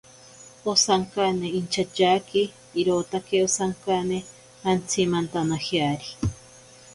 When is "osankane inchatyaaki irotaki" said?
0.71-3.35